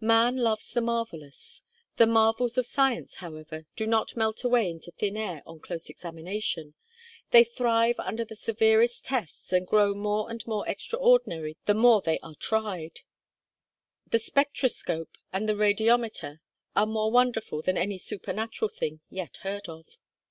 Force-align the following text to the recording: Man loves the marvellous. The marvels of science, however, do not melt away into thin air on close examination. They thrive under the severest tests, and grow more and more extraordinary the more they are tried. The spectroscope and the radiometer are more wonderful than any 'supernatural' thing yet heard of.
Man 0.00 0.38
loves 0.38 0.70
the 0.72 0.80
marvellous. 0.80 1.62
The 1.96 2.06
marvels 2.06 2.56
of 2.56 2.64
science, 2.64 3.16
however, 3.16 3.66
do 3.76 3.86
not 3.86 4.16
melt 4.16 4.42
away 4.42 4.70
into 4.70 4.90
thin 4.90 5.14
air 5.14 5.42
on 5.44 5.60
close 5.60 5.90
examination. 5.90 6.72
They 7.32 7.44
thrive 7.44 8.00
under 8.00 8.24
the 8.24 8.34
severest 8.34 9.04
tests, 9.04 9.52
and 9.52 9.66
grow 9.66 9.92
more 9.92 10.30
and 10.30 10.40
more 10.46 10.66
extraordinary 10.66 11.58
the 11.66 11.74
more 11.74 12.00
they 12.00 12.18
are 12.20 12.34
tried. 12.34 13.00
The 14.06 14.18
spectroscope 14.18 15.18
and 15.34 15.46
the 15.46 15.54
radiometer 15.54 16.40
are 16.74 16.86
more 16.86 17.10
wonderful 17.10 17.60
than 17.60 17.76
any 17.76 17.98
'supernatural' 17.98 18.70
thing 18.70 19.00
yet 19.10 19.36
heard 19.42 19.68
of. 19.68 19.98